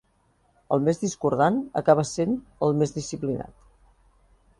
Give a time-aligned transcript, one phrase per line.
[0.77, 2.33] El més discordant acaba essent
[2.69, 3.55] el més disciplinat.